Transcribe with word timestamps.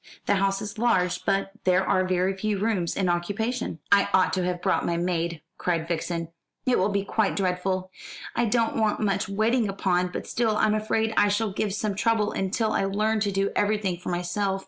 The 0.25 0.33
house 0.37 0.63
is 0.63 0.79
large, 0.79 1.25
but 1.25 1.51
there 1.63 1.87
are 1.87 2.03
very 2.03 2.35
few 2.35 2.57
rooms 2.57 2.95
in 2.97 3.07
occupation." 3.07 3.77
"I 3.91 4.09
ought 4.15 4.33
to 4.33 4.43
have 4.43 4.59
brought 4.59 4.83
my 4.83 4.97
maid," 4.97 5.43
cried 5.59 5.87
Vixen. 5.87 6.29
"It 6.65 6.79
will 6.79 6.89
be 6.89 7.03
quite 7.05 7.35
dreadful. 7.35 7.91
I 8.35 8.45
don't 8.45 8.77
want 8.77 8.99
much 8.99 9.29
waiting 9.29 9.69
upon; 9.69 10.07
but 10.07 10.25
still, 10.25 10.57
I'm 10.57 10.73
afraid 10.73 11.13
I 11.17 11.27
shall 11.27 11.51
give 11.51 11.71
some 11.75 11.93
trouble 11.93 12.31
until 12.31 12.71
I 12.71 12.85
learn 12.85 13.19
to 13.19 13.31
do 13.31 13.51
everything 13.55 13.95
for 13.95 14.09
myself. 14.09 14.59